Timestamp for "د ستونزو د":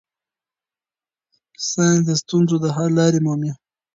2.07-2.65